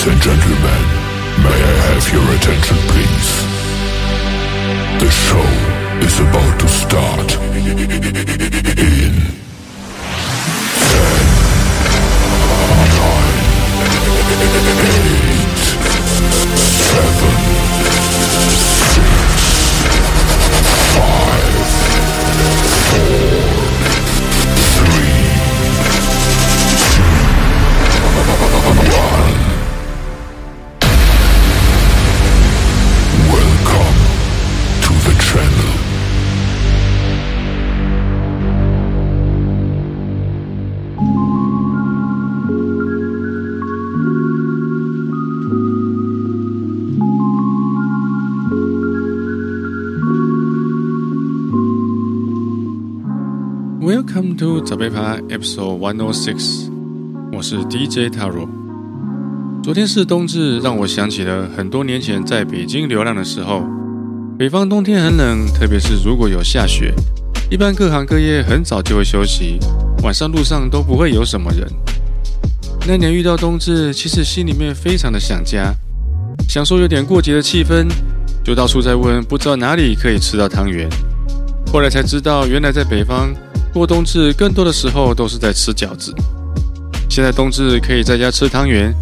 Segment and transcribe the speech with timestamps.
[0.00, 0.84] Ladies and gentlemen,
[1.44, 3.30] may I have your attention please?
[4.98, 5.48] The show
[6.00, 7.86] is about to start in 10,
[12.80, 13.30] 9,
[14.70, 15.68] 8,
[16.48, 17.39] 7,
[55.00, 56.68] Episode One O Six，
[57.32, 58.46] 我是 DJ Taro。
[59.62, 63.64] 昨天是冬至，让我想起了很多年前在北京流浪的时候。
[64.38, 66.94] 北方冬天很冷，特别是如果有下雪，
[67.50, 69.58] 一般各行各业很早就会休息，
[70.02, 71.66] 晚上路上都不会有什么人。
[72.86, 75.74] 那年遇到冬至，其实心里面非常的想家，
[76.46, 77.88] 想说有点过节的气氛，
[78.44, 80.88] 就到处在问，不知道哪里可以吃到汤圆。
[81.72, 83.34] 后来才知道，原来在北方。
[83.72, 86.14] 过冬至更多的时候都是在吃饺子。
[87.08, 88.94] 现在冬至可以在家吃汤圆，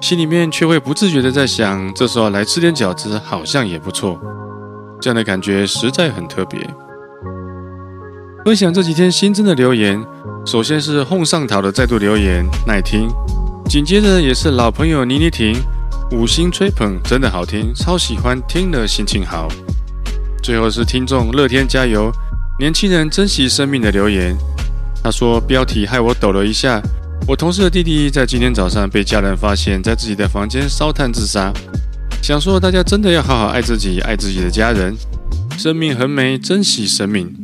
[0.00, 4.20] 心里面却会不自觉的在想，这时候来吃点饺子好像也不错。
[5.00, 6.60] 这样的感觉实在很特别。
[8.44, 10.04] 分享这几天新增的留言，
[10.44, 13.08] 首先是哄上桃的再度留言，耐听。
[13.68, 15.56] 紧接着也是老朋友妮妮婷，
[16.10, 19.48] 五星吹捧，真的好听，超喜欢，听了心情好。
[20.42, 22.12] 最后是听众乐天加油。
[22.58, 24.36] 年轻人珍惜生命的留言，
[25.02, 26.80] 他说标题害我抖了一下。
[27.26, 31.52] 我同事的弟弟在今天早上被家人发现，在自己的房间烧炭自杀。
[32.22, 34.94] 想说大家真的要好好爱自己，爱自己的家人。
[35.56, 37.34] 生命很美，珍惜生命。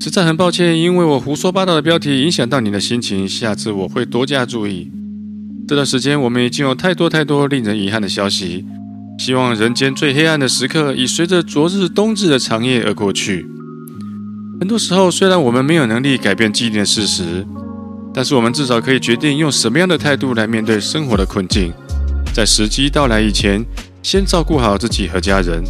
[0.00, 4.92] 实在很抱歉，因为我胡说八道的标题影响到你的心情，下次我会多加注意。
[5.66, 8.66] 这段时间我们已经有太多太多令人遗憾的消息，
[9.18, 13.46] 希望人间最黑暗的时刻已随着昨日冬至的长夜而过去。
[14.60, 17.44] 很多时候，虽然我们没有能力改变既定的事实，
[18.14, 21.72] 但是我们至少可以决定用什么样的态度来面对生活的困境。
[22.32, 23.64] 在时机到来以前，
[24.02, 25.62] 先照顾好自己和家人。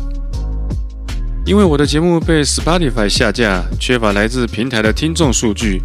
[1.47, 5.83] 因为我的节目被 Spotify 下架，缺乏来自平台的听众数据，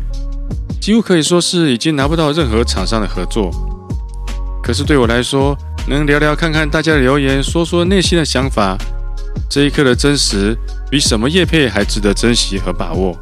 [0.79, 3.51] 几乎可以说是已经拿不到任何厂商的合作。
[4.61, 5.57] 可是对我来说，
[5.87, 8.77] 能聊聊看看大家的留言，说说内心的想法。
[9.49, 10.57] 这一刻的真实，
[10.89, 13.17] 比什么叶配还值得珍惜和把握。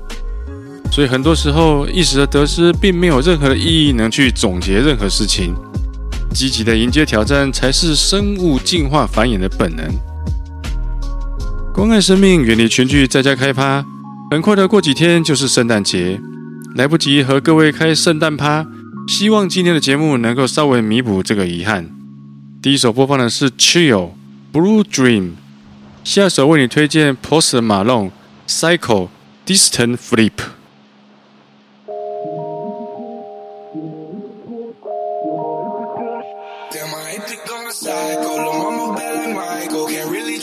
[0.91, 5.53] 所以很多时候，一时的得失并没有任何的意义，能去总结任何事情。
[6.33, 9.85] 积极的迎接挑战，才是生物进化繁衍的本能。
[11.73, 13.85] 关爱生命，远离群聚，在家开趴。
[14.31, 16.19] 很快的过几天就是圣诞节，
[16.75, 18.65] 来不及和各位开圣诞趴。
[19.07, 21.89] 希望今天的节目能够稍微弥补这个遗憾。
[22.61, 24.09] 第一首播放的是 Chill
[24.51, 25.31] Blue Dream。
[26.07, 28.11] 下首为你推荐 Post Malone、
[28.47, 29.09] Cycle、
[29.45, 30.39] Distant Flip。
[39.89, 40.39] Can't really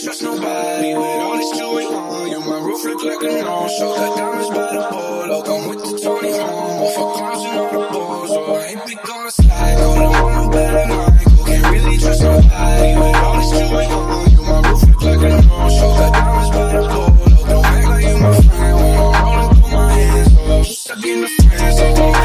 [11.97, 14.04] trust nobody with all this going on.
[20.87, 22.24] I need my friends.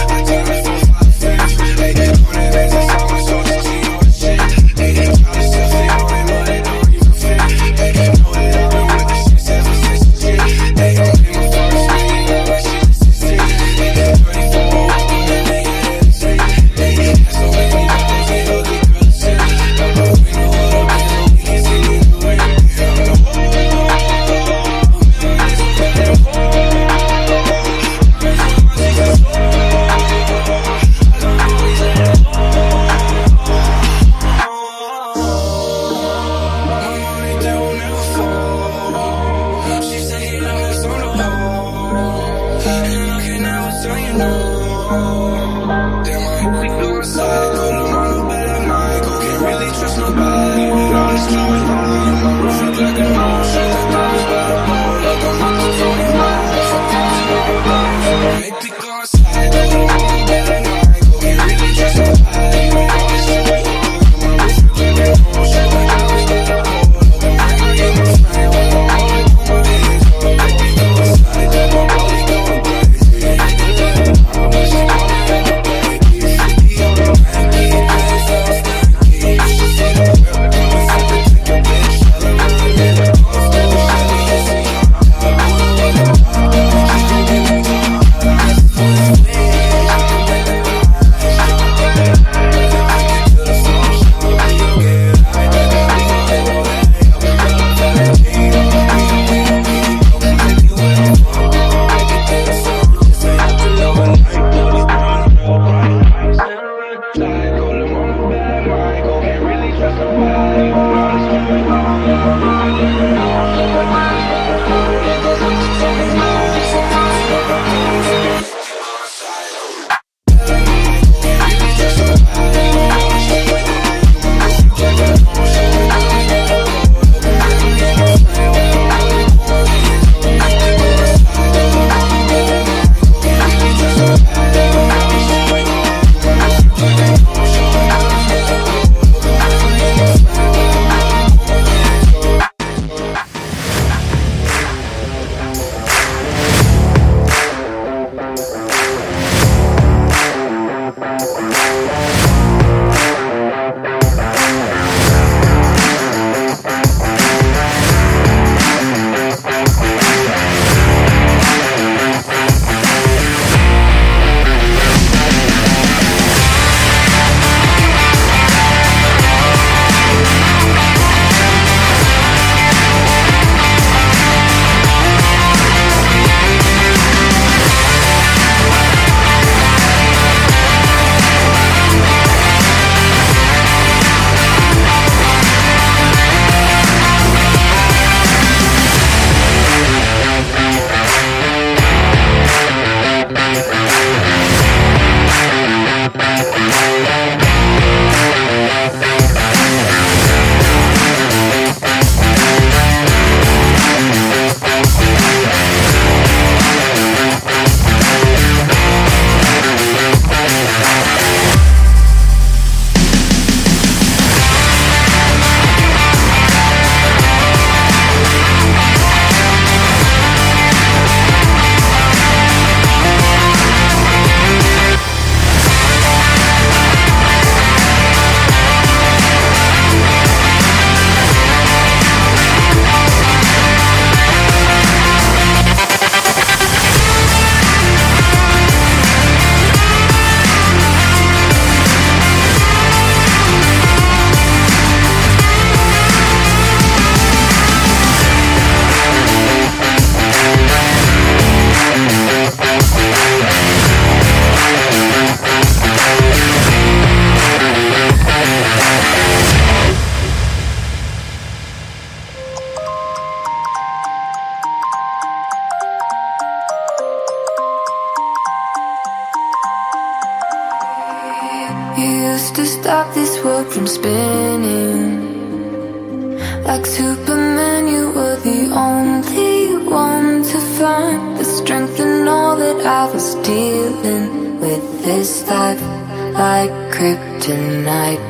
[287.40, 288.20] tonight.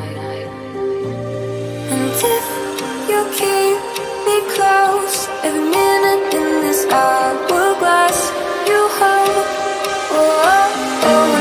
[1.93, 2.47] And if
[3.11, 3.79] you keep
[4.27, 8.19] me close, every minute in this hourglass
[8.69, 9.47] you hold.
[10.13, 11.40] Oh, oh, oh.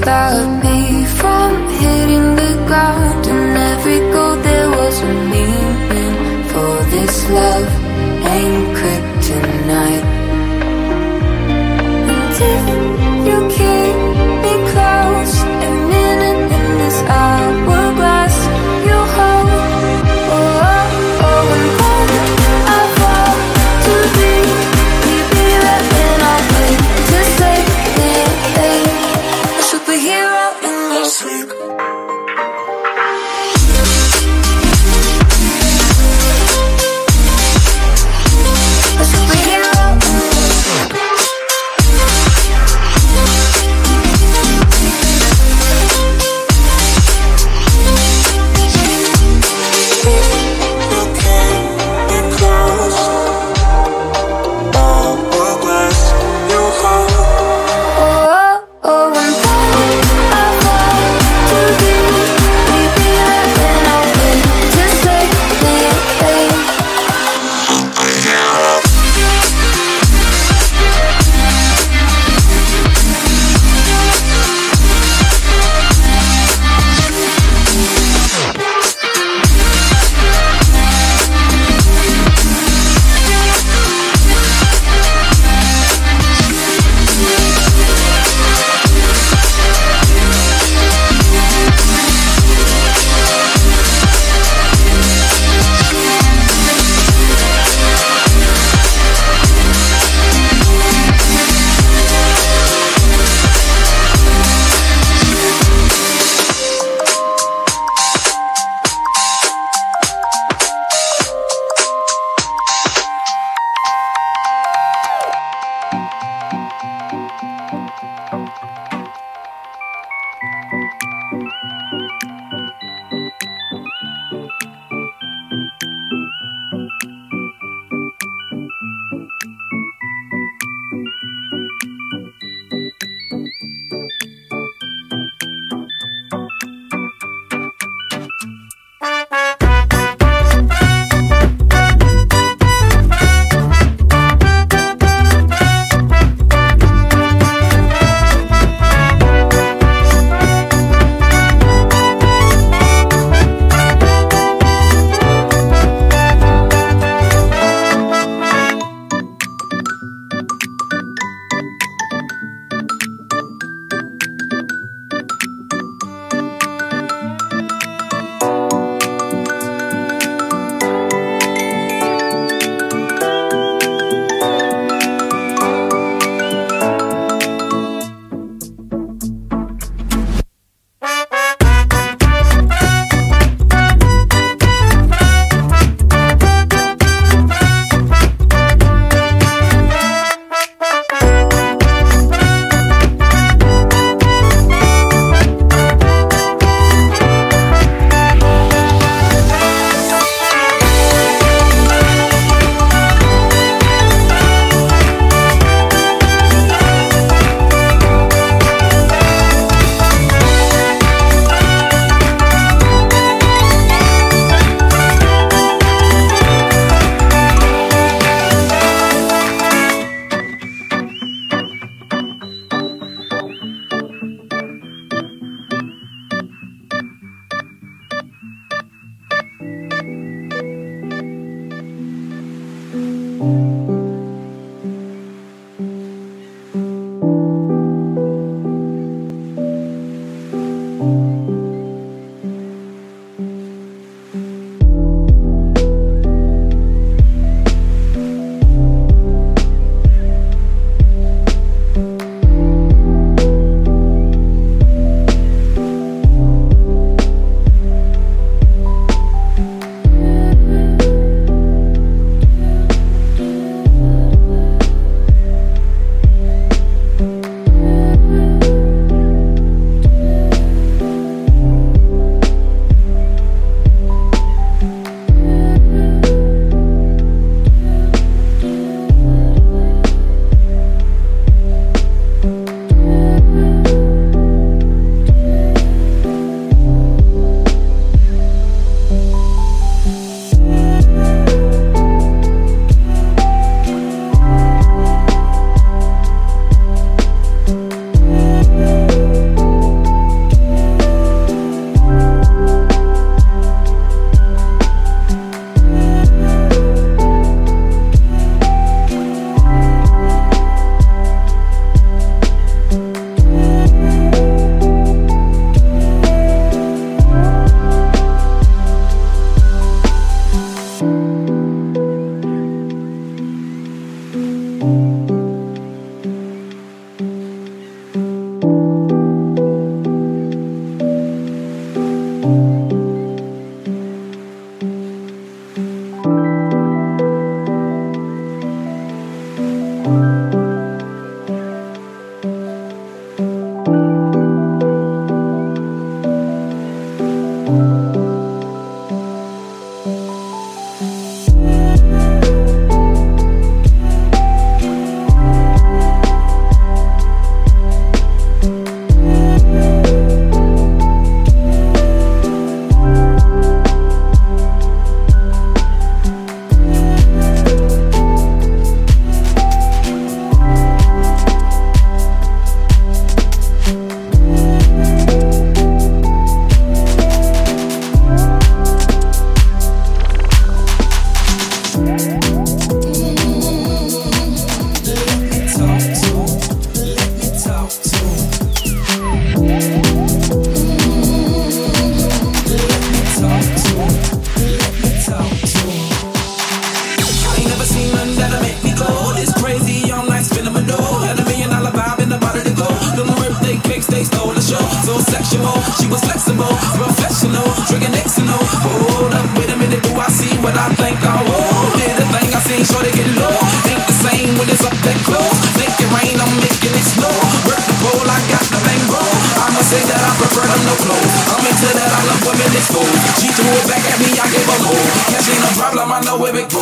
[0.00, 3.26] stop me from hitting the ground.
[3.26, 7.79] And every goal there was a meaning for this love.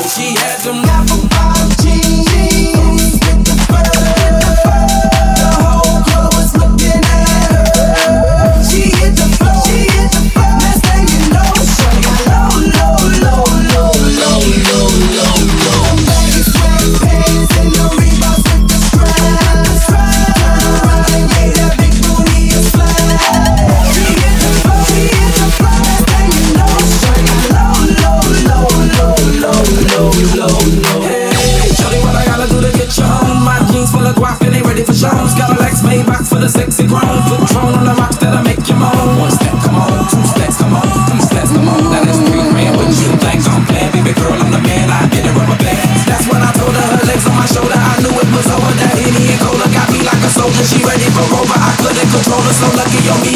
[0.09, 1.08] She had them.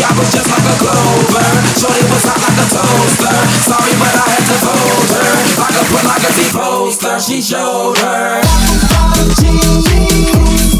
[0.03, 1.63] I was just like a clover.
[2.13, 3.37] Was hot like a toaster.
[3.63, 4.57] Sorry but I had to
[5.15, 5.31] her.
[5.63, 8.43] I could put like a D-poster She showed her.
[9.39, 9.51] She,
[9.87, 10.72] she, she.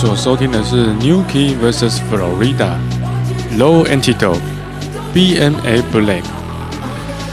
[0.00, 2.76] 所收听的是 New Key vs Florida
[3.58, 4.38] Low Antidote
[5.12, 6.22] B M A Black，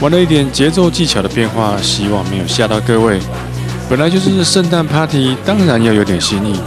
[0.00, 3.20] 玩了一点节奏技巧的变化，希望没有吓到各位。
[3.88, 6.58] 本来就是圣诞 Party，当然要有点新意。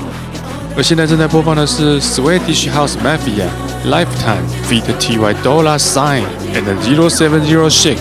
[0.78, 3.50] 而现在正在播放的是 Swedish House Mafia
[3.86, 4.84] Lifetime feat.
[4.98, 8.00] Ty Dollar Sign and Zero Seven Zero Shake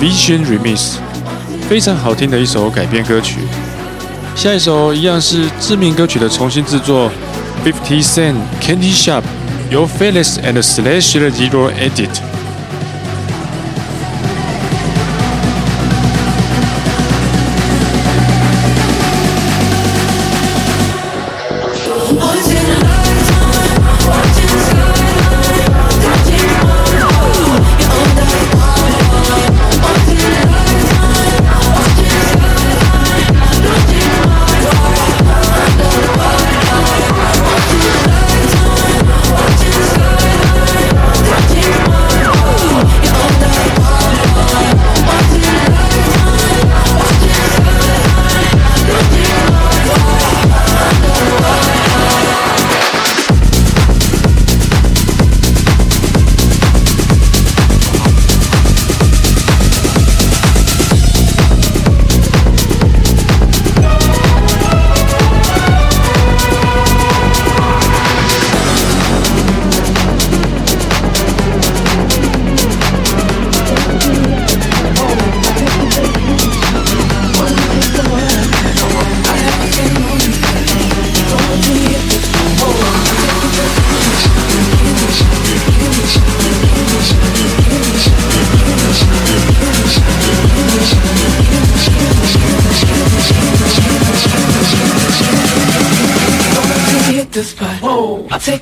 [0.00, 0.92] Vision Remix，
[1.68, 3.40] 非常好听的一首改编歌曲。
[4.36, 7.10] 下一首一样是知名歌曲的重新制作
[7.64, 9.22] ，Fifty Cent Candy Shop
[9.70, 12.35] 由 Felix and Slash 的 Zero Edit。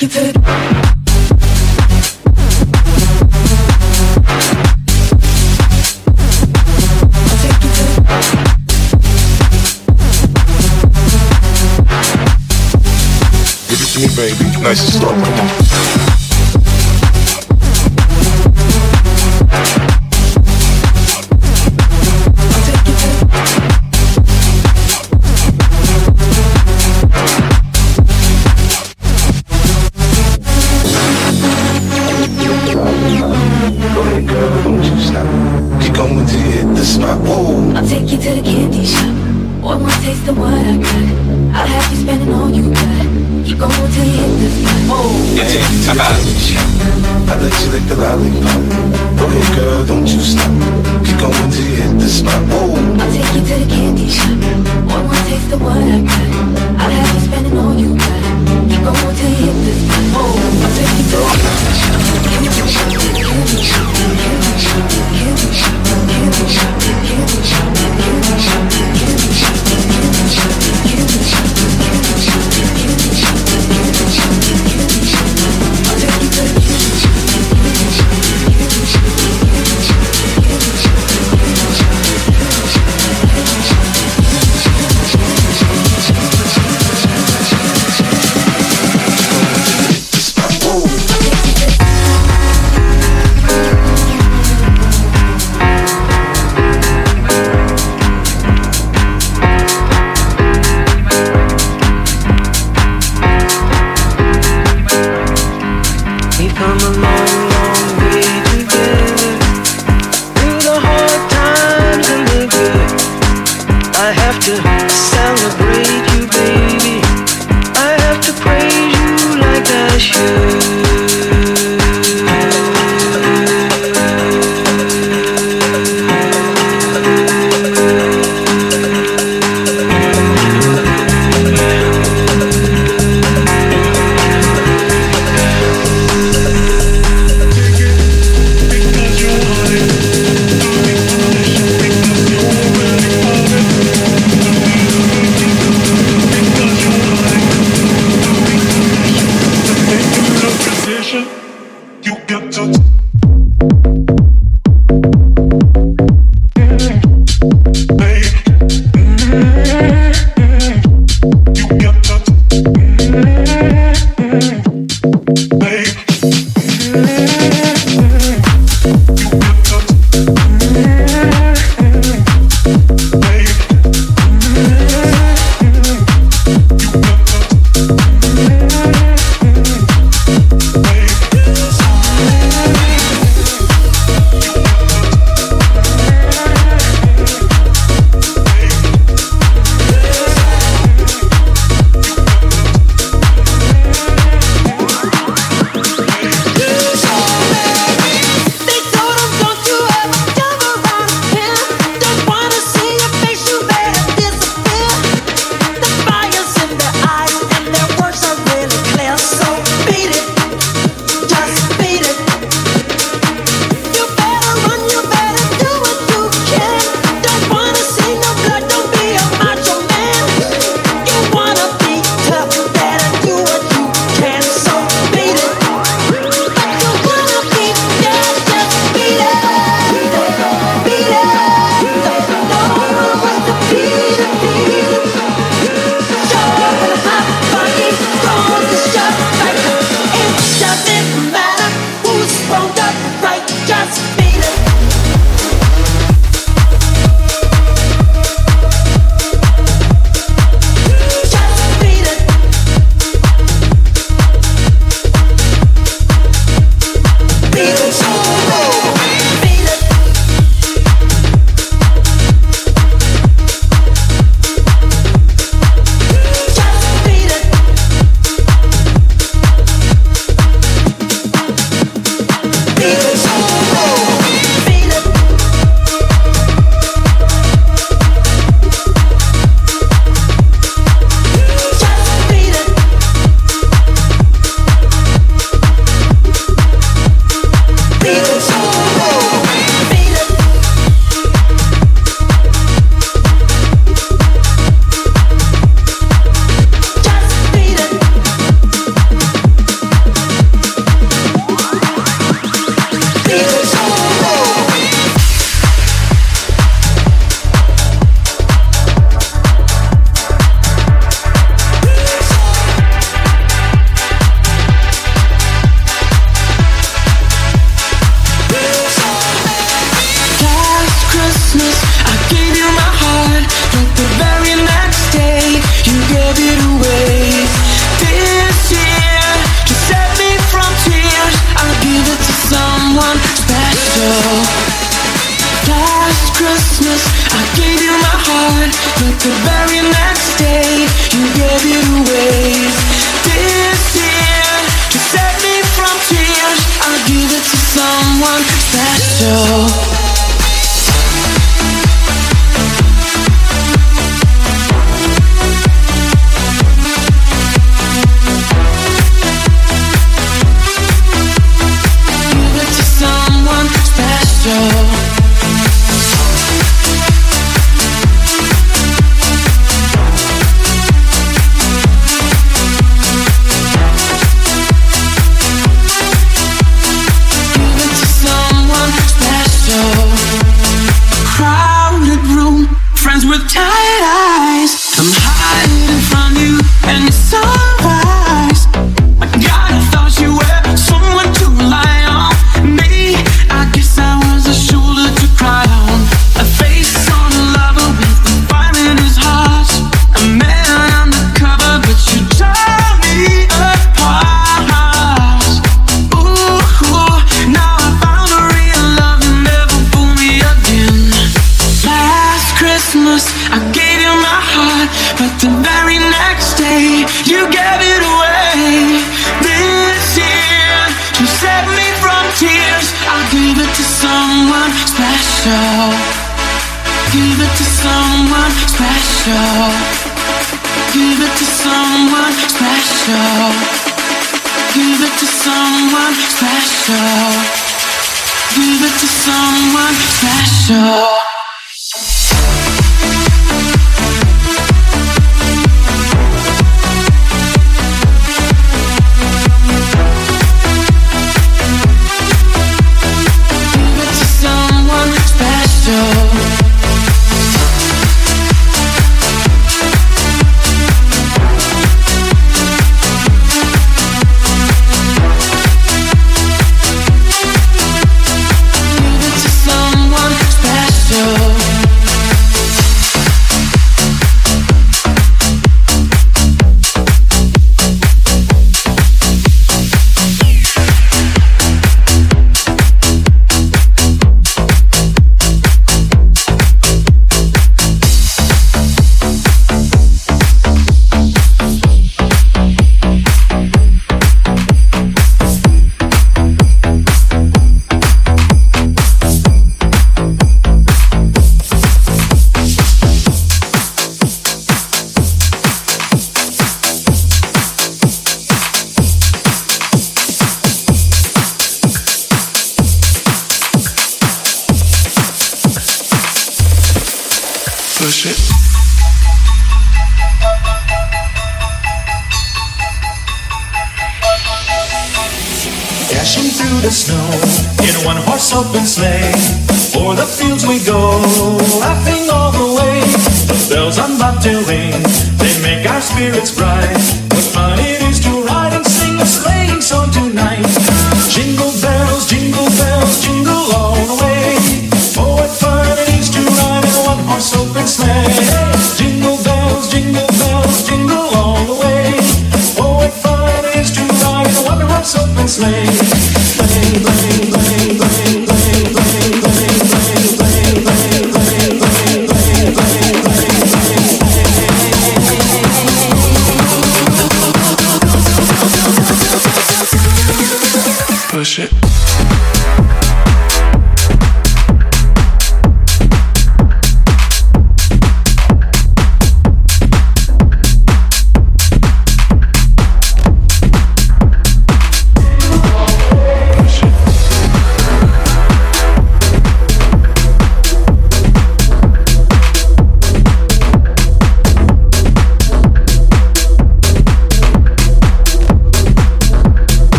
[0.00, 0.39] Give it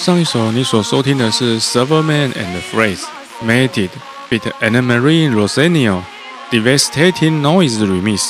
[0.00, 3.02] 上一首你所收听的是 Silverman and the Phrase
[3.42, 3.90] Made It
[4.30, 6.02] Beat Anna Marie Rosenio
[6.50, 8.20] Devastating Noise Remix。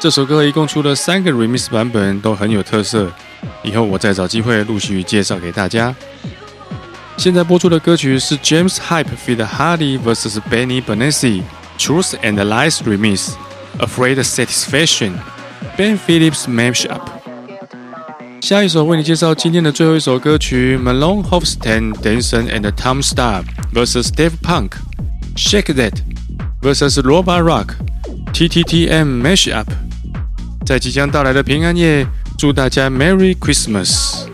[0.00, 3.12] 这首歌一共出了三个 remix 版本，都很有特色。
[3.62, 5.94] 以后我再找机会陆续介绍给大家。
[7.16, 9.46] 现在播出的歌曲是 James Hype feat.
[9.46, 11.42] Hardy vs Benny Benassi
[11.78, 13.34] Truth and Lies Remix
[13.78, 15.12] Afraid Satisfaction
[15.76, 17.15] Ben Phillips Mashup。
[18.41, 24.71] 下一首为你介绍今天的最后一首歌曲：Malone h o f s t e n Danson and Tom Star vs Steve Punk
[25.35, 25.93] Shake That
[26.61, 27.75] vs Roba Rock
[28.33, 29.65] TTTM Mashup。
[30.65, 32.05] 在即将到来的平安夜，
[32.37, 34.27] 祝大家 Merry Christmas！